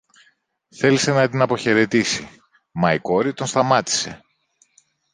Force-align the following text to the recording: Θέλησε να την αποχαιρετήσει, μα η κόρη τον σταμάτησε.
Θέλησε 0.75 1.11
να 1.13 1.29
την 1.29 1.41
αποχαιρετήσει, 1.41 2.29
μα 2.71 2.93
η 2.93 2.99
κόρη 2.99 3.33
τον 3.33 3.47
σταμάτησε. 3.47 4.21